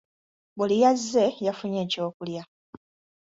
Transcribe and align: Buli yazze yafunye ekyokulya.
Buli 0.57 0.75
yazze 0.83 1.23
yafunye 1.45 1.79
ekyokulya. 1.85 2.43